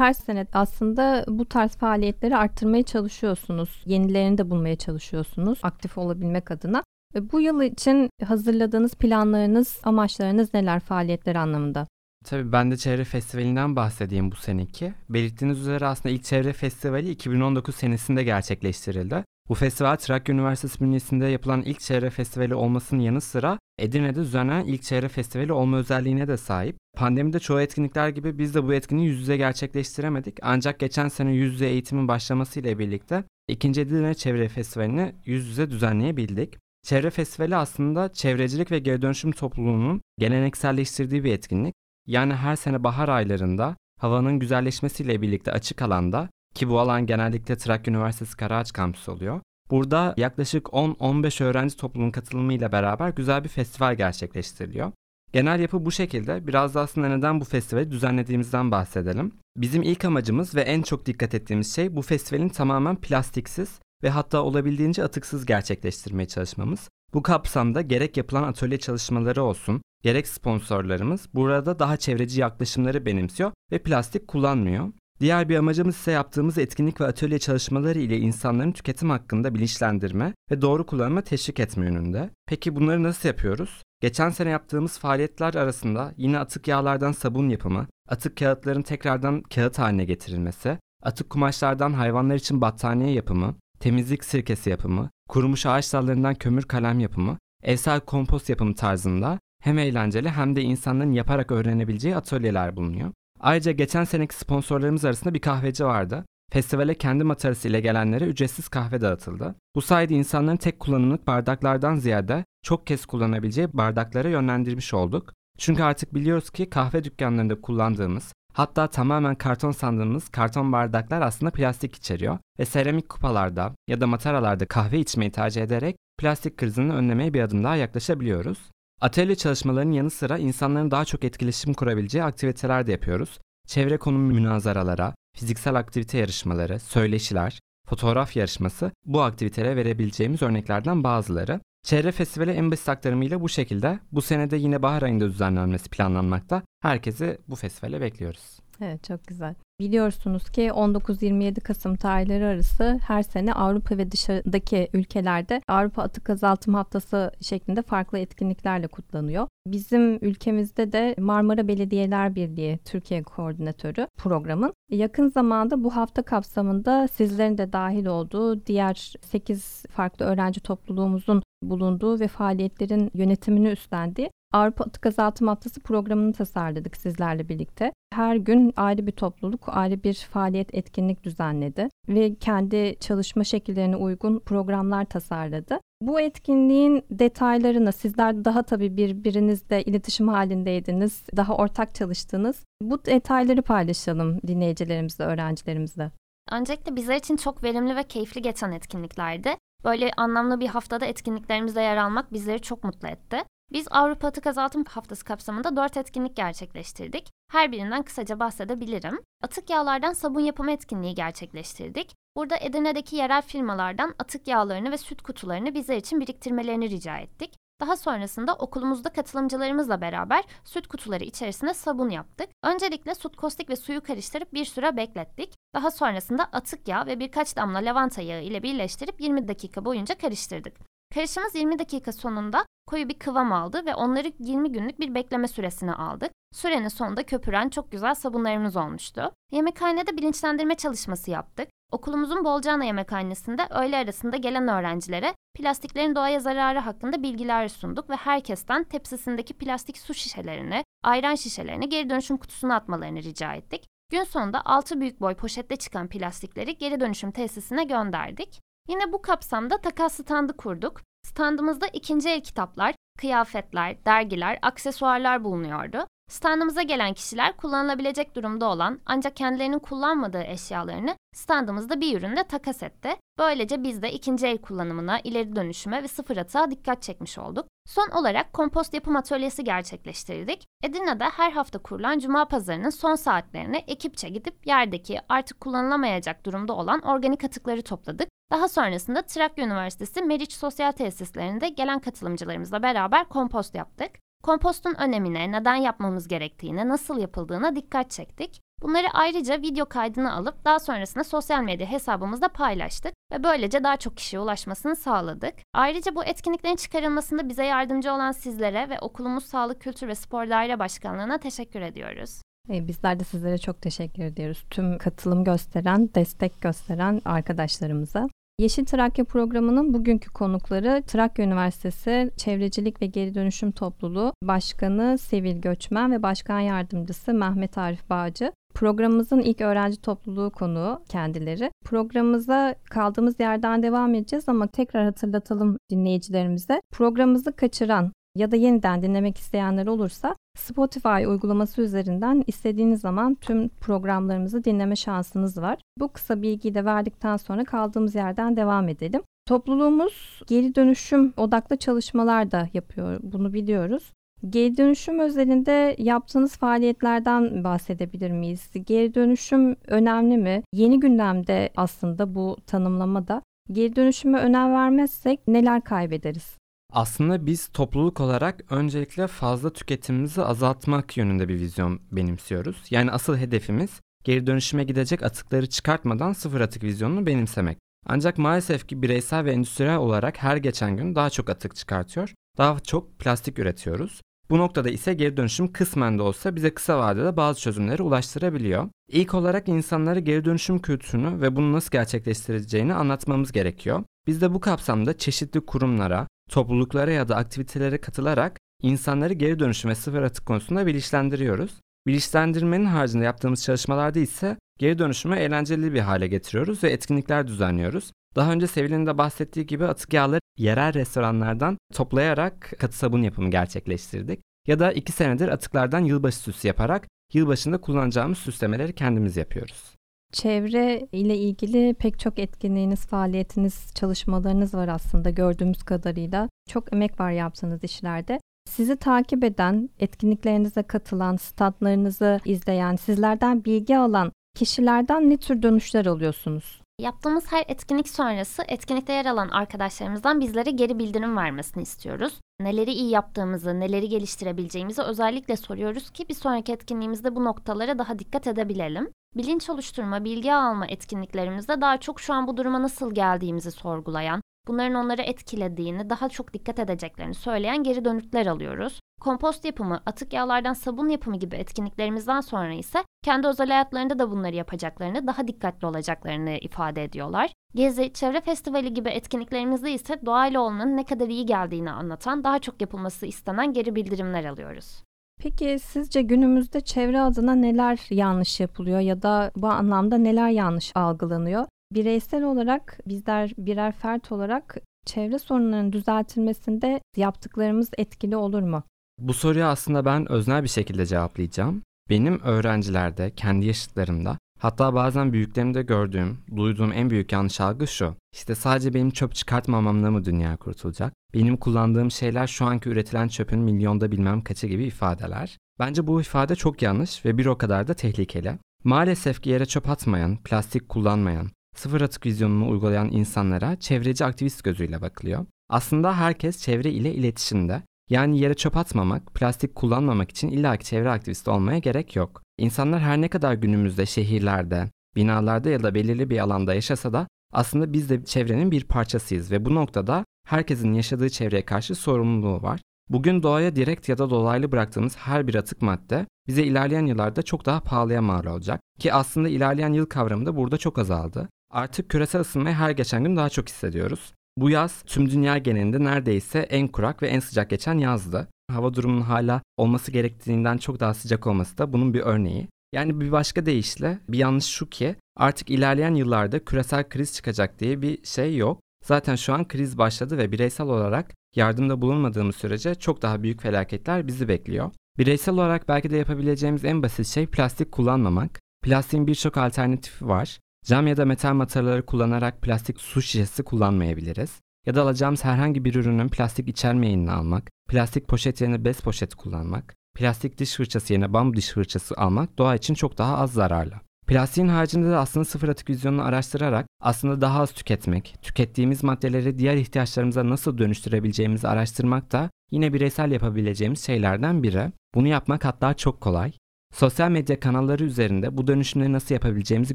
her 0.00 0.12
sene 0.12 0.46
aslında 0.52 1.24
bu 1.28 1.44
tarz 1.44 1.76
faaliyetleri 1.76 2.36
arttırmaya 2.36 2.82
çalışıyorsunuz. 2.82 3.82
Yenilerini 3.86 4.38
de 4.38 4.50
bulmaya 4.50 4.76
çalışıyorsunuz 4.76 5.58
aktif 5.62 5.98
olabilmek 5.98 6.50
adına. 6.50 6.84
E, 7.14 7.32
bu 7.32 7.40
yıl 7.40 7.62
için 7.62 8.10
hazırladığınız 8.24 8.94
planlarınız, 8.94 9.80
amaçlarınız 9.84 10.54
neler 10.54 10.80
faaliyetler 10.80 11.34
anlamında? 11.34 11.86
Tabii 12.24 12.52
ben 12.52 12.70
de 12.70 12.76
Çevre 12.76 13.04
Festivali'nden 13.04 13.76
bahsedeyim 13.76 14.30
bu 14.30 14.36
seneki. 14.36 14.94
Belirttiğiniz 15.08 15.60
üzere 15.60 15.86
aslında 15.86 16.14
ilk 16.14 16.24
Çevre 16.24 16.52
Festivali 16.52 17.10
2019 17.10 17.74
senesinde 17.74 18.24
gerçekleştirildi. 18.24 19.24
Bu 19.48 19.54
festival 19.54 19.96
Trakya 19.96 20.34
Üniversitesi 20.34 20.80
bünyesinde 20.80 21.26
yapılan 21.26 21.62
ilk 21.62 21.80
çevre 21.80 22.10
festivali 22.10 22.54
olmasının 22.54 23.00
yanı 23.00 23.20
sıra 23.20 23.58
Edirne'de 23.78 24.20
düzenlenen 24.20 24.64
ilk 24.64 24.82
çevre 24.82 25.08
festivali 25.08 25.52
olma 25.52 25.76
özelliğine 25.76 26.28
de 26.28 26.36
sahip. 26.36 26.76
Pandemide 26.96 27.38
çoğu 27.38 27.60
etkinlikler 27.60 28.08
gibi 28.08 28.38
biz 28.38 28.54
de 28.54 28.64
bu 28.64 28.74
etkinliği 28.74 29.08
yüz 29.08 29.20
yüze 29.20 29.36
gerçekleştiremedik. 29.36 30.38
Ancak 30.42 30.78
geçen 30.78 31.08
sene 31.08 31.32
yüz 31.32 31.52
yüze 31.52 31.66
eğitimin 31.66 32.08
başlamasıyla 32.08 32.78
birlikte 32.78 33.24
ikinci 33.48 33.80
Edirne 33.80 34.14
Çevre 34.14 34.48
Festivali'ni 34.48 35.14
yüz 35.24 35.46
yüze 35.46 35.70
düzenleyebildik. 35.70 36.54
Çevre 36.82 37.10
Festivali 37.10 37.56
aslında 37.56 38.12
çevrecilik 38.12 38.70
ve 38.70 38.78
geri 38.78 39.02
dönüşüm 39.02 39.32
topluluğunun 39.32 40.02
gelenekselleştirdiği 40.18 41.24
bir 41.24 41.32
etkinlik. 41.32 41.74
Yani 42.06 42.34
her 42.34 42.56
sene 42.56 42.84
bahar 42.84 43.08
aylarında 43.08 43.76
havanın 44.00 44.38
güzelleşmesiyle 44.38 45.22
birlikte 45.22 45.52
açık 45.52 45.82
alanda 45.82 46.28
ki 46.54 46.68
bu 46.68 46.80
alan 46.80 47.06
genellikle 47.06 47.56
Trakya 47.56 47.92
Üniversitesi 47.92 48.36
Karaağaç 48.36 48.72
Kampüsü 48.72 49.10
oluyor. 49.10 49.40
Burada 49.70 50.14
yaklaşık 50.16 50.66
10-15 50.66 51.44
öğrenci 51.44 51.76
toplumunun 51.76 52.10
katılımıyla 52.10 52.72
beraber 52.72 53.08
güzel 53.08 53.44
bir 53.44 53.48
festival 53.48 53.94
gerçekleştiriliyor. 53.94 54.92
Genel 55.32 55.60
yapı 55.60 55.84
bu 55.84 55.92
şekilde. 55.92 56.46
Biraz 56.46 56.74
da 56.74 56.80
aslında 56.80 57.08
neden 57.08 57.40
bu 57.40 57.44
festivali 57.44 57.90
düzenlediğimizden 57.90 58.70
bahsedelim. 58.70 59.32
Bizim 59.56 59.82
ilk 59.82 60.04
amacımız 60.04 60.54
ve 60.54 60.60
en 60.60 60.82
çok 60.82 61.06
dikkat 61.06 61.34
ettiğimiz 61.34 61.74
şey 61.74 61.96
bu 61.96 62.02
festivalin 62.02 62.48
tamamen 62.48 62.96
plastiksiz 62.96 63.80
ve 64.02 64.10
hatta 64.10 64.42
olabildiğince 64.42 65.04
atıksız 65.04 65.46
gerçekleştirmeye 65.46 66.28
çalışmamız. 66.28 66.88
Bu 67.14 67.22
kapsamda 67.22 67.82
gerek 67.82 68.16
yapılan 68.16 68.42
atölye 68.42 68.78
çalışmaları 68.78 69.42
olsun, 69.42 69.82
gerek 70.02 70.28
sponsorlarımız 70.28 71.28
burada 71.34 71.78
daha 71.78 71.96
çevreci 71.96 72.40
yaklaşımları 72.40 73.06
benimsiyor 73.06 73.52
ve 73.72 73.78
plastik 73.78 74.28
kullanmıyor. 74.28 74.92
Diğer 75.20 75.48
bir 75.48 75.56
amacımız 75.56 75.96
ise 75.96 76.10
yaptığımız 76.10 76.58
etkinlik 76.58 77.00
ve 77.00 77.06
atölye 77.06 77.38
çalışmaları 77.38 77.98
ile 77.98 78.18
insanların 78.18 78.72
tüketim 78.72 79.10
hakkında 79.10 79.54
bilinçlendirme 79.54 80.34
ve 80.50 80.62
doğru 80.62 80.86
kullanıma 80.86 81.22
teşvik 81.22 81.60
etme 81.60 81.86
yönünde. 81.86 82.30
Peki 82.46 82.76
bunları 82.76 83.02
nasıl 83.02 83.28
yapıyoruz? 83.28 83.82
Geçen 84.00 84.30
sene 84.30 84.50
yaptığımız 84.50 84.98
faaliyetler 84.98 85.54
arasında 85.54 86.14
yine 86.16 86.38
atık 86.38 86.68
yağlardan 86.68 87.12
sabun 87.12 87.48
yapımı, 87.48 87.86
atık 88.08 88.36
kağıtların 88.36 88.82
tekrardan 88.82 89.42
kağıt 89.42 89.78
haline 89.78 90.04
getirilmesi, 90.04 90.78
atık 91.02 91.30
kumaşlardan 91.30 91.92
hayvanlar 91.92 92.34
için 92.34 92.60
battaniye 92.60 93.12
yapımı, 93.12 93.54
temizlik 93.80 94.24
sirkesi 94.24 94.70
yapımı, 94.70 95.10
kurumuş 95.28 95.66
ağaç 95.66 95.92
dallarından 95.92 96.34
kömür 96.34 96.62
kalem 96.62 97.00
yapımı, 97.00 97.38
evsel 97.62 98.00
kompost 98.00 98.48
yapımı 98.48 98.74
tarzında 98.74 99.38
hem 99.62 99.78
eğlenceli 99.78 100.28
hem 100.28 100.56
de 100.56 100.62
insanların 100.62 101.12
yaparak 101.12 101.52
öğrenebileceği 101.52 102.16
atölyeler 102.16 102.76
bulunuyor. 102.76 103.10
Ayrıca 103.40 103.72
geçen 103.72 104.04
seneki 104.04 104.34
sponsorlarımız 104.34 105.04
arasında 105.04 105.34
bir 105.34 105.40
kahveci 105.40 105.84
vardı. 105.84 106.24
Festivale 106.52 106.94
kendi 106.94 107.24
matarası 107.24 107.68
ile 107.68 107.80
gelenlere 107.80 108.24
ücretsiz 108.24 108.68
kahve 108.68 109.00
dağıtıldı. 109.00 109.54
Bu 109.74 109.82
sayede 109.82 110.14
insanların 110.14 110.56
tek 110.56 110.80
kullanımlık 110.80 111.26
bardaklardan 111.26 111.96
ziyade 111.96 112.44
çok 112.62 112.86
kez 112.86 113.06
kullanabileceği 113.06 113.68
bardaklara 113.72 114.28
yönlendirmiş 114.28 114.94
olduk. 114.94 115.32
Çünkü 115.58 115.82
artık 115.82 116.14
biliyoruz 116.14 116.50
ki 116.50 116.70
kahve 116.70 117.04
dükkanlarında 117.04 117.60
kullandığımız 117.60 118.32
hatta 118.52 118.86
tamamen 118.86 119.34
karton 119.34 119.70
sandığımız 119.70 120.28
karton 120.28 120.72
bardaklar 120.72 121.20
aslında 121.20 121.50
plastik 121.50 121.96
içeriyor 121.96 122.38
ve 122.58 122.64
seramik 122.64 123.08
kupalarda 123.08 123.74
ya 123.88 124.00
da 124.00 124.06
mataralarda 124.06 124.66
kahve 124.66 124.98
içmeyi 124.98 125.32
tercih 125.32 125.62
ederek 125.62 125.96
plastik 126.18 126.56
krizini 126.56 126.92
önlemeye 126.92 127.34
bir 127.34 127.40
adım 127.40 127.64
daha 127.64 127.76
yaklaşabiliyoruz. 127.76 128.58
Atölye 129.00 129.34
çalışmalarının 129.34 129.92
yanı 129.92 130.10
sıra 130.10 130.38
insanların 130.38 130.90
daha 130.90 131.04
çok 131.04 131.24
etkileşim 131.24 131.74
kurabileceği 131.74 132.24
aktiviteler 132.24 132.86
de 132.86 132.92
yapıyoruz. 132.92 133.38
Çevre 133.66 133.96
konumu 133.98 134.32
münazaralara, 134.32 135.14
fiziksel 135.36 135.74
aktivite 135.74 136.18
yarışmaları, 136.18 136.80
söyleşiler, 136.80 137.60
fotoğraf 137.86 138.36
yarışması 138.36 138.90
bu 139.04 139.22
aktivitelere 139.22 139.76
verebileceğimiz 139.76 140.42
örneklerden 140.42 141.04
bazıları. 141.04 141.60
Çevre 141.82 142.12
Festivali 142.12 142.50
en 142.50 142.70
basit 142.70 142.88
aktarımıyla 142.88 143.40
bu 143.40 143.48
şekilde. 143.48 143.98
Bu 144.12 144.22
senede 144.22 144.56
yine 144.56 144.82
bahar 144.82 145.02
ayında 145.02 145.26
düzenlenmesi 145.26 145.90
planlanmakta. 145.90 146.62
Herkesi 146.82 147.38
bu 147.48 147.56
festivale 147.56 148.00
bekliyoruz. 148.00 148.58
Evet 148.80 149.04
çok 149.04 149.26
güzel. 149.26 149.54
Biliyorsunuz 149.80 150.50
ki 150.50 150.60
19-27 150.68 151.60
Kasım 151.60 151.96
tarihleri 151.96 152.44
arası 152.44 153.00
her 153.06 153.22
sene 153.22 153.54
Avrupa 153.54 153.98
ve 153.98 154.10
dışarıdaki 154.10 154.88
ülkelerde 154.92 155.60
Avrupa 155.68 156.02
Atık 156.02 156.30
Azaltım 156.30 156.74
Haftası 156.74 157.32
şeklinde 157.40 157.82
farklı 157.82 158.18
etkinliklerle 158.18 158.86
kutlanıyor. 158.86 159.46
Bizim 159.66 160.24
ülkemizde 160.24 160.92
de 160.92 161.14
Marmara 161.18 161.68
Belediyeler 161.68 162.34
Birliği 162.34 162.78
Türkiye 162.84 163.22
Koordinatörü 163.22 164.06
programın 164.16 164.72
yakın 164.90 165.28
zamanda 165.28 165.84
bu 165.84 165.96
hafta 165.96 166.22
kapsamında 166.22 167.08
sizlerin 167.08 167.58
de 167.58 167.72
dahil 167.72 168.06
olduğu 168.06 168.66
diğer 168.66 169.14
8 169.20 169.84
farklı 169.90 170.24
öğrenci 170.24 170.60
topluluğumuzun 170.60 171.42
bulunduğu 171.62 172.20
ve 172.20 172.28
faaliyetlerin 172.28 173.10
yönetimini 173.14 173.68
üstlendiği 173.68 174.30
Avrupa 174.52 174.84
Atık 174.84 175.06
Azaltım 175.06 175.48
Haftası 175.48 175.80
programını 175.80 176.32
tasarladık 176.32 176.96
sizlerle 176.96 177.48
birlikte. 177.48 177.92
Her 178.14 178.36
gün 178.36 178.72
ayrı 178.76 179.06
bir 179.06 179.12
topluluk, 179.12 179.64
ayrı 179.66 180.02
bir 180.02 180.14
faaliyet 180.14 180.74
etkinlik 180.74 181.24
düzenledi 181.24 181.88
ve 182.08 182.34
kendi 182.34 182.96
çalışma 183.00 183.44
şekillerine 183.44 183.96
uygun 183.96 184.38
programlar 184.38 185.04
tasarladı. 185.04 185.78
Bu 186.02 186.20
etkinliğin 186.20 187.04
detaylarını 187.10 187.92
sizler 187.92 188.44
daha 188.44 188.62
tabii 188.62 188.96
birbirinizle 188.96 189.82
iletişim 189.82 190.28
halindeydiniz, 190.28 191.24
daha 191.36 191.56
ortak 191.56 191.94
çalıştınız. 191.94 192.64
Bu 192.82 193.04
detayları 193.04 193.62
paylaşalım 193.62 194.40
dinleyicilerimizle, 194.46 195.24
öğrencilerimizle. 195.24 196.10
Öncelikle 196.50 196.96
bizler 196.96 197.16
için 197.16 197.36
çok 197.36 197.64
verimli 197.64 197.96
ve 197.96 198.02
keyifli 198.02 198.42
geçen 198.42 198.72
etkinliklerdi. 198.72 199.50
Böyle 199.84 200.10
anlamlı 200.16 200.60
bir 200.60 200.66
haftada 200.66 201.06
etkinliklerimizde 201.06 201.80
yer 201.80 201.96
almak 201.96 202.32
bizleri 202.32 202.60
çok 202.60 202.84
mutlu 202.84 203.08
etti. 203.08 203.38
Biz 203.72 203.86
Avrupa 203.90 204.28
Atık 204.28 204.46
Azaltım 204.46 204.84
Haftası 204.84 205.24
kapsamında 205.24 205.76
4 205.76 205.96
etkinlik 205.96 206.36
gerçekleştirdik. 206.36 207.30
Her 207.50 207.72
birinden 207.72 208.02
kısaca 208.02 208.40
bahsedebilirim. 208.40 209.20
Atık 209.42 209.70
yağlardan 209.70 210.12
sabun 210.12 210.40
yapımı 210.40 210.70
etkinliği 210.70 211.14
gerçekleştirdik. 211.14 212.14
Burada 212.36 212.56
Edirne'deki 212.60 213.16
yerel 213.16 213.42
firmalardan 213.42 214.14
atık 214.18 214.48
yağlarını 214.48 214.90
ve 214.90 214.98
süt 214.98 215.22
kutularını 215.22 215.74
bizler 215.74 215.96
için 215.96 216.20
biriktirmelerini 216.20 216.90
rica 216.90 217.16
ettik. 217.16 217.54
Daha 217.80 217.96
sonrasında 217.96 218.54
okulumuzda 218.54 219.08
katılımcılarımızla 219.08 220.00
beraber 220.00 220.44
süt 220.64 220.86
kutuları 220.86 221.24
içerisinde 221.24 221.74
sabun 221.74 222.08
yaptık. 222.08 222.50
Öncelikle 222.64 223.14
süt 223.14 223.36
kostik 223.36 223.70
ve 223.70 223.76
suyu 223.76 224.00
karıştırıp 224.00 224.54
bir 224.54 224.64
süre 224.64 224.96
beklettik. 224.96 225.54
Daha 225.74 225.90
sonrasında 225.90 226.44
atık 226.44 226.88
yağ 226.88 227.06
ve 227.06 227.20
birkaç 227.20 227.56
damla 227.56 227.78
lavanta 227.78 228.22
yağı 228.22 228.42
ile 228.42 228.62
birleştirip 228.62 229.20
20 229.20 229.48
dakika 229.48 229.84
boyunca 229.84 230.18
karıştırdık. 230.18 230.76
Karışımız 231.14 231.54
20 231.54 231.78
dakika 231.78 232.12
sonunda 232.12 232.66
koyu 232.90 233.08
bir 233.08 233.18
kıvam 233.18 233.52
aldı 233.52 233.86
ve 233.86 233.94
onları 233.94 234.32
20 234.38 234.72
günlük 234.72 235.00
bir 235.00 235.14
bekleme 235.14 235.48
süresine 235.48 235.94
aldık. 235.94 236.32
Sürenin 236.52 236.88
sonunda 236.88 237.22
köpüren 237.22 237.68
çok 237.68 237.92
güzel 237.92 238.14
sabunlarımız 238.14 238.76
olmuştu. 238.76 239.32
Yemekhanede 239.52 240.16
bilinçlendirme 240.16 240.74
çalışması 240.74 241.30
yaptık. 241.30 241.68
Okulumuzun 241.92 242.44
Bolcana 242.44 242.84
Yemekhanesi'nde 242.84 243.66
öğle 243.70 243.96
arasında 243.96 244.36
gelen 244.36 244.68
öğrencilere 244.68 245.34
plastiklerin 245.54 246.14
doğaya 246.14 246.40
zararı 246.40 246.78
hakkında 246.78 247.22
bilgiler 247.22 247.68
sunduk 247.68 248.10
ve 248.10 248.16
herkesten 248.16 248.84
tepsisindeki 248.84 249.54
plastik 249.54 249.98
su 249.98 250.14
şişelerini, 250.14 250.84
ayran 251.04 251.34
şişelerini 251.34 251.88
geri 251.88 252.10
dönüşüm 252.10 252.36
kutusuna 252.36 252.76
atmalarını 252.76 253.22
rica 253.22 253.54
ettik. 253.54 253.88
Gün 254.12 254.24
sonunda 254.24 254.62
6 254.64 255.00
büyük 255.00 255.20
boy 255.20 255.34
poşette 255.34 255.76
çıkan 255.76 256.08
plastikleri 256.08 256.78
geri 256.78 257.00
dönüşüm 257.00 257.30
tesisine 257.30 257.84
gönderdik. 257.84 258.60
Yine 258.88 259.12
bu 259.12 259.22
kapsamda 259.22 259.80
takas 259.80 260.14
standı 260.14 260.56
kurduk. 260.56 261.00
Standımızda 261.22 261.86
ikinci 261.86 262.28
el 262.28 262.40
kitaplar, 262.40 262.94
kıyafetler, 263.18 264.04
dergiler, 264.04 264.58
aksesuarlar 264.62 265.44
bulunuyordu. 265.44 266.06
Standımıza 266.30 266.82
gelen 266.82 267.14
kişiler 267.14 267.56
kullanılabilecek 267.56 268.36
durumda 268.36 268.68
olan 268.68 269.00
ancak 269.06 269.36
kendilerinin 269.36 269.78
kullanmadığı 269.78 270.42
eşyalarını 270.42 271.16
standımızda 271.34 272.00
bir 272.00 272.18
ürünle 272.18 272.44
takas 272.44 272.82
etti. 272.82 273.16
Böylece 273.38 273.82
biz 273.82 274.02
de 274.02 274.12
ikinci 274.12 274.46
el 274.46 274.58
kullanımına, 274.58 275.20
ileri 275.20 275.56
dönüşüme 275.56 276.02
ve 276.02 276.08
sıfır 276.08 276.36
atığa 276.36 276.70
dikkat 276.70 277.02
çekmiş 277.02 277.38
olduk. 277.38 277.66
Son 277.86 278.08
olarak 278.08 278.52
kompost 278.52 278.94
yapım 278.94 279.16
atölyesi 279.16 279.64
gerçekleştirdik. 279.64 280.66
Edirne'de 280.82 281.24
her 281.24 281.52
hafta 281.52 281.78
kurulan 281.78 282.18
cuma 282.18 282.44
pazarının 282.44 282.90
son 282.90 283.14
saatlerine 283.14 283.84
ekipçe 283.86 284.28
gidip 284.28 284.66
yerdeki 284.66 285.20
artık 285.28 285.60
kullanılamayacak 285.60 286.46
durumda 286.46 286.72
olan 286.72 287.00
organik 287.00 287.44
atıkları 287.44 287.82
topladık. 287.82 288.28
Daha 288.52 288.68
sonrasında 288.68 289.22
Trakya 289.22 289.66
Üniversitesi 289.66 290.22
Meriç 290.22 290.52
Sosyal 290.52 290.92
Tesislerinde 290.92 291.68
gelen 291.68 292.00
katılımcılarımızla 292.00 292.82
beraber 292.82 293.28
kompost 293.28 293.74
yaptık. 293.74 294.10
Kompostun 294.42 294.94
önemine, 294.94 295.52
neden 295.52 295.74
yapmamız 295.74 296.28
gerektiğine, 296.28 296.88
nasıl 296.88 297.18
yapıldığına 297.18 297.76
dikkat 297.76 298.10
çektik. 298.10 298.60
Bunları 298.82 299.06
ayrıca 299.12 299.62
video 299.62 299.86
kaydını 299.86 300.32
alıp 300.34 300.64
daha 300.64 300.78
sonrasında 300.78 301.24
sosyal 301.24 301.62
medya 301.62 301.86
hesabımızda 301.86 302.48
paylaştık 302.48 303.14
ve 303.32 303.44
böylece 303.44 303.84
daha 303.84 303.96
çok 303.96 304.16
kişiye 304.16 304.40
ulaşmasını 304.40 304.96
sağladık. 304.96 305.54
Ayrıca 305.74 306.14
bu 306.14 306.24
etkinliklerin 306.24 306.76
çıkarılmasında 306.76 307.48
bize 307.48 307.64
yardımcı 307.64 308.12
olan 308.12 308.32
sizlere 308.32 308.90
ve 308.90 309.00
okulumuz 309.00 309.44
Sağlık 309.44 309.80
Kültür 309.80 310.08
ve 310.08 310.14
Spor 310.14 310.50
Daire 310.50 310.78
Başkanlığı'na 310.78 311.38
teşekkür 311.38 311.80
ediyoruz. 311.80 312.42
E, 312.68 312.88
bizler 312.88 313.20
de 313.20 313.24
sizlere 313.24 313.58
çok 313.58 313.82
teşekkür 313.82 314.22
ediyoruz. 314.22 314.64
Tüm 314.70 314.98
katılım 314.98 315.44
gösteren, 315.44 316.10
destek 316.14 316.60
gösteren 316.60 317.20
arkadaşlarımıza. 317.24 318.28
Yeşil 318.60 318.84
Trakya 318.84 319.24
programının 319.24 319.94
bugünkü 319.94 320.30
konukları 320.30 321.02
Trakya 321.06 321.44
Üniversitesi 321.44 322.30
Çevrecilik 322.36 323.02
ve 323.02 323.06
Geri 323.06 323.34
Dönüşüm 323.34 323.72
Topluluğu 323.72 324.32
Başkanı 324.42 325.18
Sevil 325.18 325.60
Göçmen 325.60 326.12
ve 326.12 326.22
Başkan 326.22 326.60
Yardımcısı 326.60 327.34
Mehmet 327.34 327.78
Arif 327.78 328.10
Bağcı. 328.10 328.52
Programımızın 328.74 329.40
ilk 329.40 329.60
öğrenci 329.60 330.00
topluluğu 330.00 330.50
konuğu 330.50 331.02
kendileri. 331.08 331.70
Programımıza 331.84 332.74
kaldığımız 332.90 333.40
yerden 333.40 333.82
devam 333.82 334.14
edeceğiz 334.14 334.48
ama 334.48 334.66
tekrar 334.66 335.04
hatırlatalım 335.04 335.76
dinleyicilerimize. 335.90 336.80
Programımızı 336.92 337.52
kaçıran 337.52 338.12
ya 338.36 338.50
da 338.50 338.56
yeniden 338.56 339.02
dinlemek 339.02 339.38
isteyenler 339.38 339.86
olursa 339.86 340.34
Spotify 340.56 341.26
uygulaması 341.26 341.82
üzerinden 341.82 342.44
istediğiniz 342.46 343.00
zaman 343.00 343.34
tüm 343.34 343.68
programlarımızı 343.68 344.64
dinleme 344.64 344.96
şansınız 344.96 345.58
var. 345.58 345.78
Bu 345.98 346.08
kısa 346.08 346.42
bilgiyi 346.42 346.74
de 346.74 346.84
verdikten 346.84 347.36
sonra 347.36 347.64
kaldığımız 347.64 348.14
yerden 348.14 348.56
devam 348.56 348.88
edelim. 348.88 349.22
Topluluğumuz 349.46 350.42
geri 350.46 350.74
dönüşüm 350.74 351.32
odaklı 351.36 351.76
çalışmalar 351.76 352.50
da 352.50 352.68
yapıyor. 352.74 353.20
Bunu 353.22 353.52
biliyoruz. 353.52 354.12
Geri 354.48 354.76
dönüşüm 354.76 355.18
özelinde 355.18 355.96
yaptığınız 355.98 356.56
faaliyetlerden 356.56 357.64
bahsedebilir 357.64 358.30
miyiz? 358.30 358.70
Geri 358.86 359.14
dönüşüm 359.14 359.76
önemli 359.86 360.36
mi? 360.36 360.62
Yeni 360.72 361.00
gündemde 361.00 361.70
aslında 361.76 362.34
bu 362.34 362.56
tanımlamada. 362.66 363.42
Geri 363.72 363.96
dönüşüme 363.96 364.38
önem 364.38 364.72
vermezsek 364.72 365.48
neler 365.48 365.80
kaybederiz? 365.80 366.59
Aslında 366.92 367.46
biz 367.46 367.68
topluluk 367.68 368.20
olarak 368.20 368.72
öncelikle 368.72 369.26
fazla 369.26 369.72
tüketimimizi 369.72 370.42
azaltmak 370.42 371.16
yönünde 371.16 371.48
bir 371.48 371.60
vizyon 371.60 372.00
benimsiyoruz. 372.12 372.82
Yani 372.90 373.10
asıl 373.10 373.36
hedefimiz 373.36 374.00
geri 374.24 374.46
dönüşüme 374.46 374.84
gidecek 374.84 375.22
atıkları 375.22 375.68
çıkartmadan 375.68 376.32
sıfır 376.32 376.60
atık 376.60 376.82
vizyonunu 376.82 377.26
benimsemek. 377.26 377.78
Ancak 378.06 378.38
maalesef 378.38 378.88
ki 378.88 379.02
bireysel 379.02 379.44
ve 379.44 379.52
endüstriyel 379.52 379.96
olarak 379.96 380.42
her 380.42 380.56
geçen 380.56 380.96
gün 380.96 381.14
daha 381.14 381.30
çok 381.30 381.50
atık 381.50 381.76
çıkartıyor. 381.76 382.34
Daha 382.58 382.80
çok 382.80 383.18
plastik 383.18 383.58
üretiyoruz. 383.58 384.20
Bu 384.50 384.58
noktada 384.58 384.90
ise 384.90 385.14
geri 385.14 385.36
dönüşüm 385.36 385.72
kısmen 385.72 386.18
de 386.18 386.22
olsa 386.22 386.56
bize 386.56 386.74
kısa 386.74 386.98
vadede 386.98 387.36
bazı 387.36 387.60
çözümleri 387.60 388.02
ulaştırabiliyor. 388.02 388.88
İlk 389.08 389.34
olarak 389.34 389.68
insanlara 389.68 390.20
geri 390.20 390.44
dönüşüm 390.44 390.78
kültürünü 390.78 391.40
ve 391.40 391.56
bunu 391.56 391.72
nasıl 391.72 391.90
gerçekleştireceğini 391.90 392.94
anlatmamız 392.94 393.52
gerekiyor. 393.52 394.04
Biz 394.26 394.40
de 394.40 394.54
bu 394.54 394.60
kapsamda 394.60 395.18
çeşitli 395.18 395.60
kurumlara, 395.60 396.26
topluluklara 396.50 397.10
ya 397.10 397.28
da 397.28 397.36
aktivitelere 397.36 398.00
katılarak 398.00 398.58
insanları 398.82 399.32
geri 399.32 399.58
dönüşüm 399.58 399.90
ve 399.90 399.94
sıfır 399.94 400.22
atık 400.22 400.46
konusunda 400.46 400.86
bilinçlendiriyoruz. 400.86 401.80
Bilinçlendirmenin 402.06 402.84
haricinde 402.84 403.24
yaptığımız 403.24 403.64
çalışmalarda 403.64 404.18
ise 404.18 404.56
geri 404.78 404.98
dönüşümü 404.98 405.36
eğlenceli 405.36 405.94
bir 405.94 406.00
hale 406.00 406.26
getiriyoruz 406.26 406.84
ve 406.84 406.90
etkinlikler 406.90 407.46
düzenliyoruz. 407.46 408.12
Daha 408.36 408.52
önce 408.52 408.66
Sevil'in 408.66 409.06
de 409.06 409.18
bahsettiği 409.18 409.66
gibi 409.66 409.86
atık 409.86 410.12
yağları 410.12 410.40
yerel 410.58 410.94
restoranlardan 410.94 411.78
toplayarak 411.94 412.72
katı 412.78 412.96
sabun 412.96 413.22
yapımı 413.22 413.50
gerçekleştirdik. 413.50 414.40
Ya 414.66 414.78
da 414.78 414.92
iki 414.92 415.12
senedir 415.12 415.48
atıklardan 415.48 416.00
yılbaşı 416.00 416.38
süsü 416.38 416.68
yaparak 416.68 417.08
yılbaşında 417.32 417.80
kullanacağımız 417.80 418.38
süslemeleri 418.38 418.94
kendimiz 418.94 419.36
yapıyoruz. 419.36 419.99
Çevre 420.32 421.08
ile 421.12 421.36
ilgili 421.36 421.94
pek 421.94 422.18
çok 422.18 422.38
etkinliğiniz, 422.38 423.06
faaliyetiniz, 423.06 423.94
çalışmalarınız 423.94 424.74
var 424.74 424.88
aslında 424.88 425.30
gördüğümüz 425.30 425.82
kadarıyla. 425.82 426.48
Çok 426.68 426.92
emek 426.92 427.20
var 427.20 427.30
yaptığınız 427.30 427.84
işlerde. 427.84 428.40
Sizi 428.68 428.96
takip 428.96 429.44
eden, 429.44 429.90
etkinliklerinize 429.98 430.82
katılan, 430.82 431.36
statlarınızı 431.36 432.40
izleyen, 432.44 432.96
sizlerden 432.96 433.64
bilgi 433.64 433.98
alan 433.98 434.32
kişilerden 434.56 435.30
ne 435.30 435.36
tür 435.36 435.62
dönüşler 435.62 436.06
alıyorsunuz? 436.06 436.80
Yaptığımız 437.00 437.52
her 437.52 437.64
etkinlik 437.68 438.08
sonrası 438.08 438.62
etkinlikte 438.68 439.12
yer 439.12 439.26
alan 439.26 439.48
arkadaşlarımızdan 439.48 440.40
bizlere 440.40 440.70
geri 440.70 440.98
bildirim 440.98 441.36
vermesini 441.36 441.82
istiyoruz. 441.82 442.40
Neleri 442.60 442.92
iyi 442.92 443.10
yaptığımızı, 443.10 443.80
neleri 443.80 444.08
geliştirebileceğimizi 444.08 445.02
özellikle 445.02 445.56
soruyoruz 445.56 446.10
ki 446.10 446.28
bir 446.28 446.34
sonraki 446.34 446.72
etkinliğimizde 446.72 447.36
bu 447.36 447.44
noktalara 447.44 447.98
daha 447.98 448.18
dikkat 448.18 448.46
edebilelim. 448.46 449.10
Bilinç 449.36 449.70
oluşturma, 449.70 450.24
bilgi 450.24 450.54
alma 450.54 450.86
etkinliklerimizde 450.86 451.80
daha 451.80 452.00
çok 452.00 452.20
şu 452.20 452.34
an 452.34 452.46
bu 452.46 452.56
duruma 452.56 452.82
nasıl 452.82 453.14
geldiğimizi 453.14 453.70
sorgulayan, 453.70 454.42
bunların 454.68 454.94
onları 454.94 455.22
etkilediğini, 455.22 456.10
daha 456.10 456.28
çok 456.28 456.54
dikkat 456.54 456.78
edeceklerini 456.78 457.34
söyleyen 457.34 457.82
geri 457.82 458.04
dönütler 458.04 458.46
alıyoruz. 458.46 459.00
Kompost 459.20 459.64
yapımı, 459.64 460.02
atık 460.06 460.32
yağlardan 460.32 460.72
sabun 460.72 461.08
yapımı 461.08 461.38
gibi 461.38 461.56
etkinliklerimizden 461.56 462.40
sonra 462.40 462.72
ise 462.72 463.04
kendi 463.22 463.46
özel 463.46 463.68
hayatlarında 463.68 464.18
da 464.18 464.30
bunları 464.30 464.56
yapacaklarını, 464.56 465.26
daha 465.26 465.48
dikkatli 465.48 465.86
olacaklarını 465.86 466.50
ifade 466.50 467.04
ediyorlar. 467.04 467.52
Gezi, 467.74 468.12
çevre 468.12 468.40
festivali 468.40 468.94
gibi 468.94 469.08
etkinliklerimizde 469.08 469.92
ise 469.92 470.20
doğayla 470.26 470.60
olmanın 470.60 470.96
ne 470.96 471.04
kadar 471.04 471.28
iyi 471.28 471.46
geldiğini 471.46 471.90
anlatan, 471.90 472.44
daha 472.44 472.58
çok 472.58 472.80
yapılması 472.80 473.26
istenen 473.26 473.72
geri 473.72 473.94
bildirimler 473.94 474.44
alıyoruz. 474.44 475.02
Peki 475.42 475.78
sizce 475.78 476.22
günümüzde 476.22 476.80
çevre 476.80 477.20
adına 477.20 477.54
neler 477.54 478.06
yanlış 478.10 478.60
yapılıyor 478.60 479.00
ya 479.00 479.22
da 479.22 479.50
bu 479.56 479.66
anlamda 479.66 480.18
neler 480.18 480.48
yanlış 480.48 480.92
algılanıyor? 480.94 481.66
Bireysel 481.92 482.44
olarak 482.44 482.98
bizler 483.06 483.52
birer 483.58 483.92
fert 483.92 484.32
olarak 484.32 484.76
çevre 485.06 485.38
sorunlarının 485.38 485.92
düzeltilmesinde 485.92 487.00
yaptıklarımız 487.16 487.90
etkili 487.98 488.36
olur 488.36 488.62
mu? 488.62 488.82
Bu 489.18 489.34
soruyu 489.34 489.64
aslında 489.64 490.04
ben 490.04 490.32
öznel 490.32 490.62
bir 490.62 490.68
şekilde 490.68 491.06
cevaplayacağım. 491.06 491.82
Benim 492.10 492.40
öğrencilerde, 492.40 493.30
kendi 493.34 493.66
yaşıtlarımda 493.66 494.38
hatta 494.58 494.94
bazen 494.94 495.32
büyüklerimde 495.32 495.82
gördüğüm, 495.82 496.38
duyduğum 496.56 496.92
en 496.92 497.10
büyük 497.10 497.32
yanlış 497.32 497.60
algı 497.60 497.86
şu. 497.86 498.14
İşte 498.32 498.54
sadece 498.54 498.94
benim 498.94 499.10
çöp 499.10 499.34
çıkartmamamla 499.34 500.10
mı 500.10 500.24
dünya 500.24 500.56
kurtulacak? 500.56 501.12
Benim 501.34 501.56
kullandığım 501.56 502.10
şeyler 502.10 502.46
şu 502.46 502.64
anki 502.64 502.88
üretilen 502.88 503.28
çöpün 503.28 503.58
milyonda 503.58 504.12
bilmem 504.12 504.42
kaçı 504.42 504.66
gibi 504.66 504.84
ifadeler. 504.84 505.58
Bence 505.78 506.06
bu 506.06 506.20
ifade 506.20 506.56
çok 506.56 506.82
yanlış 506.82 507.24
ve 507.24 507.38
bir 507.38 507.46
o 507.46 507.58
kadar 507.58 507.88
da 507.88 507.94
tehlikeli. 507.94 508.58
Maalesef 508.84 509.42
ki 509.42 509.50
yere 509.50 509.66
çöp 509.66 509.88
atmayan, 509.88 510.36
plastik 510.36 510.88
kullanmayan, 510.88 511.50
sıfır 511.76 512.00
atık 512.00 512.26
vizyonunu 512.26 512.70
uygulayan 512.70 513.10
insanlara 513.10 513.76
çevreci 513.76 514.24
aktivist 514.24 514.64
gözüyle 514.64 515.00
bakılıyor. 515.00 515.46
Aslında 515.68 516.16
herkes 516.16 516.62
çevre 516.62 516.90
ile 516.90 517.14
iletişimde. 517.14 517.82
Yani 518.10 518.38
yere 518.38 518.54
çöp 518.54 518.76
atmamak, 518.76 519.34
plastik 519.34 519.74
kullanmamak 519.74 520.30
için 520.30 520.48
illaki 520.48 520.84
çevre 520.84 521.10
aktivisti 521.10 521.50
olmaya 521.50 521.78
gerek 521.78 522.16
yok. 522.16 522.42
İnsanlar 522.58 523.00
her 523.00 523.20
ne 523.20 523.28
kadar 523.28 523.54
günümüzde 523.54 524.06
şehirlerde, 524.06 524.90
binalarda 525.16 525.70
ya 525.70 525.82
da 525.82 525.94
belirli 525.94 526.30
bir 526.30 526.38
alanda 526.38 526.74
yaşasa 526.74 527.12
da 527.12 527.28
aslında 527.52 527.92
biz 527.92 528.10
de 528.10 528.24
çevrenin 528.24 528.70
bir 528.70 528.84
parçasıyız 528.84 529.50
ve 529.50 529.64
bu 529.64 529.74
noktada 529.74 530.24
herkesin 530.46 530.94
yaşadığı 530.94 531.30
çevreye 531.30 531.64
karşı 531.64 531.94
sorumluluğu 531.94 532.62
var. 532.62 532.80
Bugün 533.08 533.42
doğaya 533.42 533.76
direkt 533.76 534.08
ya 534.08 534.18
da 534.18 534.30
dolaylı 534.30 534.72
bıraktığımız 534.72 535.16
her 535.16 535.46
bir 535.46 535.54
atık 535.54 535.82
madde 535.82 536.26
bize 536.48 536.62
ilerleyen 536.62 537.06
yıllarda 537.06 537.42
çok 537.42 537.66
daha 537.66 537.80
pahalıya 537.80 538.22
mal 538.22 538.46
olacak. 538.46 538.80
Ki 538.98 539.12
aslında 539.12 539.48
ilerleyen 539.48 539.92
yıl 539.92 540.06
kavramı 540.06 540.46
da 540.46 540.56
burada 540.56 540.76
çok 540.76 540.98
azaldı. 540.98 541.48
Artık 541.70 542.08
küresel 542.08 542.40
ısınmayı 542.40 542.74
her 542.74 542.90
geçen 542.90 543.24
gün 543.24 543.36
daha 543.36 543.48
çok 543.48 543.68
hissediyoruz. 543.68 544.32
Bu 544.56 544.70
yaz 544.70 545.02
tüm 545.02 545.30
dünya 545.30 545.58
genelinde 545.58 546.04
neredeyse 546.04 546.58
en 546.58 546.88
kurak 546.88 547.22
ve 547.22 547.28
en 547.28 547.40
sıcak 547.40 547.70
geçen 547.70 547.98
yazdı. 547.98 548.48
Hava 548.70 548.94
durumunun 548.94 549.22
hala 549.22 549.62
olması 549.76 550.10
gerektiğinden 550.10 550.78
çok 550.78 551.00
daha 551.00 551.14
sıcak 551.14 551.46
olması 551.46 551.78
da 551.78 551.92
bunun 551.92 552.14
bir 552.14 552.20
örneği. 552.20 552.68
Yani 552.92 553.20
bir 553.20 553.32
başka 553.32 553.66
deyişle 553.66 554.18
bir 554.28 554.38
yanlış 554.38 554.64
şu 554.64 554.88
ki 554.88 555.16
artık 555.36 555.70
ilerleyen 555.70 556.14
yıllarda 556.14 556.64
küresel 556.64 557.08
kriz 557.08 557.34
çıkacak 557.34 557.80
diye 557.80 558.02
bir 558.02 558.24
şey 558.24 558.56
yok. 558.56 558.80
Zaten 559.04 559.36
şu 559.36 559.52
an 559.54 559.68
kriz 559.68 559.98
başladı 559.98 560.38
ve 560.38 560.52
bireysel 560.52 560.86
olarak 560.86 561.34
yardımda 561.56 562.02
bulunmadığımız 562.02 562.56
sürece 562.56 562.94
çok 562.94 563.22
daha 563.22 563.42
büyük 563.42 563.62
felaketler 563.62 564.26
bizi 564.26 564.48
bekliyor. 564.48 564.90
Bireysel 565.18 565.54
olarak 565.54 565.88
belki 565.88 566.10
de 566.10 566.16
yapabileceğimiz 566.16 566.84
en 566.84 567.02
basit 567.02 567.26
şey 567.26 567.46
plastik 567.46 567.92
kullanmamak. 567.92 568.60
Plastiğin 568.82 569.26
birçok 569.26 569.56
alternatifi 569.56 570.28
var. 570.28 570.58
Cam 570.84 571.06
ya 571.06 571.16
da 571.16 571.24
metal 571.24 571.54
mataryaları 571.54 572.06
kullanarak 572.06 572.62
plastik 572.62 573.00
su 573.00 573.22
şişesi 573.22 573.62
kullanmayabiliriz. 573.62 574.60
Ya 574.86 574.94
da 574.94 575.02
alacağımız 575.02 575.44
herhangi 575.44 575.84
bir 575.84 575.94
ürünün 575.94 576.28
plastik 576.28 576.68
içermeyeni 576.68 577.30
almak, 577.30 577.70
plastik 577.88 578.28
poşet 578.28 578.60
yerine 578.60 578.84
bez 578.84 579.00
poşeti 579.00 579.36
kullanmak, 579.36 579.94
plastik 580.14 580.58
diş 580.58 580.74
fırçası 580.74 581.12
yerine 581.12 581.32
bambu 581.32 581.56
diş 581.56 581.68
fırçası 581.68 582.14
almak 582.16 582.58
doğa 582.58 582.74
için 582.74 582.94
çok 582.94 583.18
daha 583.18 583.38
az 583.38 583.52
zararlı. 583.52 583.94
Plastiğin 584.26 584.68
haricinde 584.68 585.10
de 585.10 585.16
aslında 585.16 585.44
sıfır 585.44 585.68
atık 585.68 585.90
vizyonunu 585.90 586.22
araştırarak 586.22 586.86
aslında 587.02 587.40
daha 587.40 587.60
az 587.60 587.72
tüketmek, 587.72 588.36
tükettiğimiz 588.42 589.04
maddeleri 589.04 589.58
diğer 589.58 589.76
ihtiyaçlarımıza 589.76 590.48
nasıl 590.48 590.78
dönüştürebileceğimizi 590.78 591.68
araştırmak 591.68 592.32
da 592.32 592.50
yine 592.70 592.92
bireysel 592.92 593.32
yapabileceğimiz 593.32 594.06
şeylerden 594.06 594.62
biri. 594.62 594.92
Bunu 595.14 595.28
yapmak 595.28 595.64
hatta 595.64 595.94
çok 595.94 596.20
kolay. 596.20 596.52
Sosyal 596.94 597.30
medya 597.30 597.60
kanalları 597.60 598.04
üzerinde 598.04 598.56
bu 598.56 598.66
dönüşümleri 598.66 599.12
nasıl 599.12 599.34
yapabileceğimizi 599.34 599.94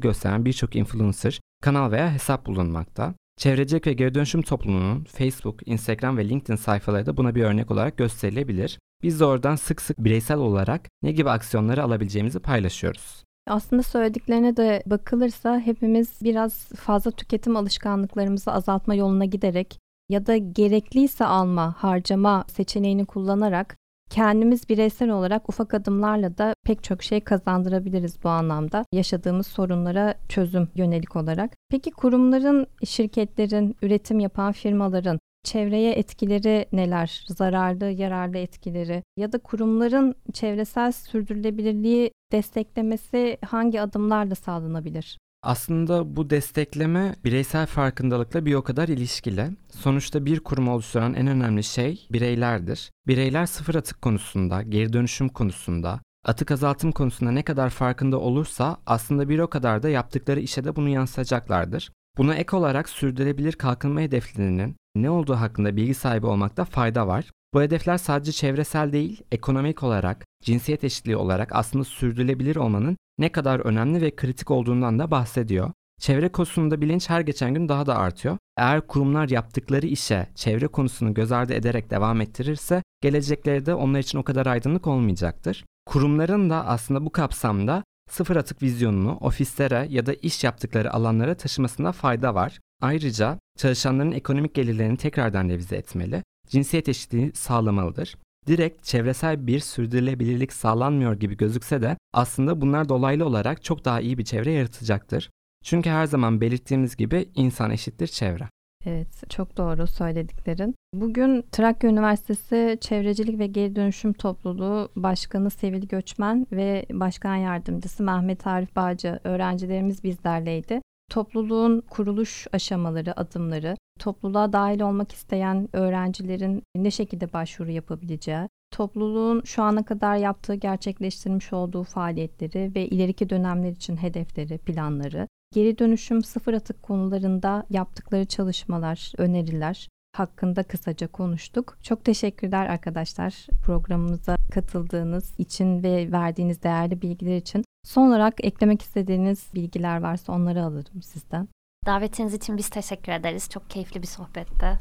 gösteren 0.00 0.44
birçok 0.44 0.76
influencer, 0.76 1.40
kanal 1.62 1.90
veya 1.90 2.12
hesap 2.12 2.46
bulunmakta. 2.46 3.14
Çevrecilik 3.36 3.86
ve 3.86 3.92
geri 3.92 4.14
dönüşüm 4.14 4.42
toplumunun 4.42 5.04
Facebook, 5.04 5.68
Instagram 5.68 6.16
ve 6.16 6.28
LinkedIn 6.28 6.56
sayfaları 6.56 7.06
da 7.06 7.16
buna 7.16 7.34
bir 7.34 7.42
örnek 7.44 7.70
olarak 7.70 7.96
gösterilebilir. 7.96 8.78
Biz 9.02 9.20
de 9.20 9.24
oradan 9.24 9.56
sık 9.56 9.82
sık 9.82 9.98
bireysel 9.98 10.38
olarak 10.38 10.88
ne 11.02 11.12
gibi 11.12 11.30
aksiyonları 11.30 11.82
alabileceğimizi 11.82 12.40
paylaşıyoruz. 12.40 13.24
Aslında 13.46 13.82
söylediklerine 13.82 14.56
de 14.56 14.82
bakılırsa 14.86 15.60
hepimiz 15.60 16.18
biraz 16.22 16.68
fazla 16.68 17.10
tüketim 17.10 17.56
alışkanlıklarımızı 17.56 18.52
azaltma 18.52 18.94
yoluna 18.94 19.24
giderek 19.24 19.78
ya 20.08 20.26
da 20.26 20.36
gerekliyse 20.36 21.24
alma, 21.24 21.74
harcama 21.78 22.44
seçeneğini 22.48 23.04
kullanarak 23.04 23.76
kendimiz 24.10 24.68
bireysel 24.68 25.10
olarak 25.10 25.48
ufak 25.48 25.74
adımlarla 25.74 26.38
da 26.38 26.54
pek 26.64 26.84
çok 26.84 27.02
şey 27.02 27.20
kazandırabiliriz 27.20 28.24
bu 28.24 28.28
anlamda. 28.28 28.84
Yaşadığımız 28.92 29.46
sorunlara 29.46 30.14
çözüm 30.28 30.68
yönelik 30.74 31.16
olarak. 31.16 31.50
Peki 31.70 31.90
kurumların, 31.90 32.66
şirketlerin, 32.84 33.76
üretim 33.82 34.20
yapan 34.20 34.52
firmaların 34.52 35.18
çevreye 35.44 35.92
etkileri 35.92 36.66
neler? 36.72 37.24
Zararlı, 37.28 37.84
yararlı 37.84 38.38
etkileri 38.38 39.02
ya 39.16 39.32
da 39.32 39.38
kurumların 39.38 40.14
çevresel 40.32 40.92
sürdürülebilirliği 40.92 42.10
desteklemesi 42.32 43.38
hangi 43.44 43.80
adımlarla 43.80 44.34
sağlanabilir? 44.34 45.18
Aslında 45.46 46.16
bu 46.16 46.30
destekleme 46.30 47.14
bireysel 47.24 47.66
farkındalıkla 47.66 48.46
bir 48.46 48.54
o 48.54 48.62
kadar 48.62 48.88
ilişkili. 48.88 49.50
Sonuçta 49.70 50.24
bir 50.24 50.40
kurum 50.40 50.68
oluşturan 50.68 51.14
en 51.14 51.26
önemli 51.26 51.64
şey 51.64 52.06
bireylerdir. 52.12 52.90
Bireyler 53.06 53.46
sıfır 53.46 53.74
atık 53.74 54.02
konusunda, 54.02 54.62
geri 54.62 54.92
dönüşüm 54.92 55.28
konusunda, 55.28 56.00
atık 56.24 56.50
azaltım 56.50 56.92
konusunda 56.92 57.30
ne 57.32 57.42
kadar 57.42 57.70
farkında 57.70 58.20
olursa 58.20 58.76
aslında 58.86 59.28
bir 59.28 59.38
o 59.38 59.50
kadar 59.50 59.82
da 59.82 59.88
yaptıkları 59.88 60.40
işe 60.40 60.64
de 60.64 60.76
bunu 60.76 60.88
yansıtacaklardır. 60.88 61.90
Buna 62.18 62.34
ek 62.34 62.56
olarak 62.56 62.88
sürdürülebilir 62.88 63.52
kalkınma 63.52 64.00
hedeflerinin 64.00 64.76
ne 64.96 65.10
olduğu 65.10 65.34
hakkında 65.34 65.76
bilgi 65.76 65.94
sahibi 65.94 66.26
olmakta 66.26 66.64
fayda 66.64 67.06
var. 67.06 67.24
Bu 67.54 67.62
hedefler 67.62 67.98
sadece 67.98 68.32
çevresel 68.32 68.92
değil, 68.92 69.22
ekonomik 69.32 69.82
olarak, 69.82 70.24
cinsiyet 70.42 70.84
eşitliği 70.84 71.16
olarak 71.16 71.48
aslında 71.52 71.84
sürdürülebilir 71.84 72.56
olmanın 72.56 72.96
ne 73.18 73.32
kadar 73.32 73.60
önemli 73.60 74.02
ve 74.02 74.16
kritik 74.16 74.50
olduğundan 74.50 74.98
da 74.98 75.10
bahsediyor. 75.10 75.72
Çevre 76.00 76.28
konusunda 76.28 76.80
bilinç 76.80 77.10
her 77.10 77.20
geçen 77.20 77.54
gün 77.54 77.68
daha 77.68 77.86
da 77.86 77.96
artıyor. 77.96 78.38
Eğer 78.56 78.86
kurumlar 78.86 79.28
yaptıkları 79.28 79.86
işe 79.86 80.26
çevre 80.34 80.66
konusunu 80.66 81.14
göz 81.14 81.32
ardı 81.32 81.54
ederek 81.54 81.90
devam 81.90 82.20
ettirirse 82.20 82.82
gelecekleri 83.00 83.66
de 83.66 83.74
onlar 83.74 83.98
için 83.98 84.18
o 84.18 84.22
kadar 84.22 84.46
aydınlık 84.46 84.86
olmayacaktır. 84.86 85.64
Kurumların 85.86 86.50
da 86.50 86.66
aslında 86.66 87.04
bu 87.04 87.12
kapsamda 87.12 87.84
sıfır 88.10 88.36
atık 88.36 88.62
vizyonunu 88.62 89.16
ofislere 89.20 89.86
ya 89.90 90.06
da 90.06 90.14
iş 90.14 90.44
yaptıkları 90.44 90.92
alanlara 90.92 91.34
taşımasında 91.34 91.92
fayda 91.92 92.34
var. 92.34 92.60
Ayrıca 92.82 93.38
çalışanların 93.58 94.12
ekonomik 94.12 94.54
gelirlerini 94.54 94.96
tekrardan 94.96 95.48
revize 95.48 95.76
etmeli, 95.76 96.22
cinsiyet 96.48 96.88
eşitliği 96.88 97.32
sağlamalıdır. 97.34 98.16
Direkt 98.46 98.84
çevresel 98.84 99.46
bir 99.46 99.60
sürdürülebilirlik 99.60 100.52
sağlanmıyor 100.52 101.20
gibi 101.20 101.36
gözükse 101.36 101.82
de 101.82 101.96
aslında 102.12 102.60
bunlar 102.60 102.88
dolaylı 102.88 103.26
olarak 103.26 103.64
çok 103.64 103.84
daha 103.84 104.00
iyi 104.00 104.18
bir 104.18 104.24
çevre 104.24 104.52
yaratacaktır. 104.52 105.30
Çünkü 105.64 105.90
her 105.90 106.06
zaman 106.06 106.40
belirttiğimiz 106.40 106.96
gibi 106.96 107.28
insan 107.34 107.70
eşittir 107.70 108.06
çevre. 108.06 108.48
Evet, 108.86 109.30
çok 109.30 109.56
doğru 109.56 109.86
söylediklerin. 109.86 110.74
Bugün 110.94 111.44
Trakya 111.52 111.90
Üniversitesi 111.90 112.78
Çevrecilik 112.80 113.38
ve 113.38 113.46
Geri 113.46 113.76
Dönüşüm 113.76 114.12
Topluluğu 114.12 114.88
Başkanı 114.96 115.50
Sevil 115.50 115.88
Göçmen 115.88 116.46
ve 116.52 116.86
Başkan 116.92 117.36
Yardımcısı 117.36 118.02
Mehmet 118.02 118.46
Arif 118.46 118.76
Bağcı 118.76 119.20
öğrencilerimiz 119.24 120.04
bizlerleydi. 120.04 120.80
Topluluğun 121.10 121.80
kuruluş 121.80 122.46
aşamaları, 122.52 123.20
adımları, 123.20 123.76
topluluğa 123.98 124.52
dahil 124.52 124.80
olmak 124.80 125.12
isteyen 125.12 125.68
öğrencilerin 125.72 126.62
ne 126.76 126.90
şekilde 126.90 127.32
başvuru 127.32 127.70
yapabileceği, 127.70 128.48
topluluğun 128.70 129.42
şu 129.44 129.62
ana 129.62 129.84
kadar 129.84 130.16
yaptığı, 130.16 130.54
gerçekleştirmiş 130.54 131.52
olduğu 131.52 131.82
faaliyetleri 131.82 132.72
ve 132.74 132.86
ileriki 132.86 133.30
dönemler 133.30 133.70
için 133.70 133.96
hedefleri, 133.96 134.58
planları, 134.58 135.28
geri 135.54 135.78
dönüşüm 135.78 136.22
sıfır 136.22 136.54
atık 136.54 136.82
konularında 136.82 137.66
yaptıkları 137.70 138.24
çalışmalar, 138.24 139.12
öneriler 139.18 139.88
hakkında 140.18 140.62
kısaca 140.62 141.06
konuştuk. 141.06 141.78
Çok 141.82 142.04
teşekkürler 142.04 142.66
arkadaşlar 142.66 143.46
programımıza 143.64 144.36
katıldığınız 144.54 145.40
için 145.40 145.82
ve 145.82 146.12
verdiğiniz 146.12 146.62
değerli 146.62 147.02
bilgiler 147.02 147.36
için. 147.36 147.64
Son 147.84 148.08
olarak 148.08 148.44
eklemek 148.44 148.82
istediğiniz 148.82 149.54
bilgiler 149.54 150.02
varsa 150.02 150.32
onları 150.32 150.62
alırım 150.62 151.02
sizden. 151.02 151.48
Davetiniz 151.86 152.34
için 152.34 152.56
biz 152.56 152.68
teşekkür 152.68 153.12
ederiz. 153.12 153.48
Çok 153.50 153.70
keyifli 153.70 154.02
bir 154.02 154.06
sohbetti. 154.06 154.78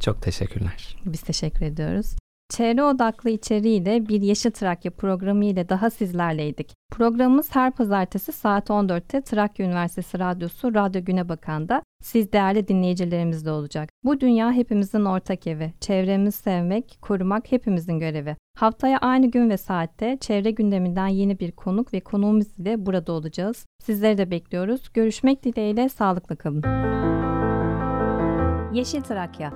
Çok 0.00 0.22
teşekkürler. 0.22 0.96
Biz 1.04 1.20
teşekkür 1.20 1.66
ediyoruz. 1.66 2.16
Çevre 2.48 2.82
odaklı 2.82 3.30
içeriğiyle 3.30 4.08
bir 4.08 4.22
Yeşil 4.22 4.50
Trakya 4.50 4.90
programı 4.90 5.44
ile 5.44 5.68
daha 5.68 5.90
sizlerleydik. 5.90 6.74
Programımız 6.90 7.54
her 7.54 7.72
pazartesi 7.72 8.32
saat 8.32 8.70
14'te 8.70 9.22
Trakya 9.22 9.66
Üniversitesi 9.66 10.18
Radyosu 10.18 10.74
Radyo 10.74 11.04
Güne 11.04 11.28
Bakan'da 11.28 11.82
siz 12.02 12.32
değerli 12.32 12.68
dinleyicilerimizle 12.68 13.50
olacak. 13.50 13.90
Bu 14.04 14.20
dünya 14.20 14.52
hepimizin 14.52 15.04
ortak 15.04 15.46
evi. 15.46 15.72
Çevremizi 15.80 16.38
sevmek, 16.38 16.98
korumak 17.02 17.52
hepimizin 17.52 17.98
görevi. 17.98 18.36
Haftaya 18.58 18.98
aynı 18.98 19.30
gün 19.30 19.50
ve 19.50 19.56
saatte 19.56 20.18
çevre 20.20 20.50
gündeminden 20.50 21.08
yeni 21.08 21.38
bir 21.38 21.52
konuk 21.52 21.94
ve 21.94 22.00
konuğumuz 22.00 22.58
ile 22.58 22.86
burada 22.86 23.12
olacağız. 23.12 23.66
Sizleri 23.82 24.18
de 24.18 24.30
bekliyoruz. 24.30 24.92
Görüşmek 24.94 25.44
dileğiyle 25.44 25.88
sağlıklı 25.88 26.36
kalın. 26.36 26.62
Yeşil 28.72 29.00
Trakya 29.00 29.52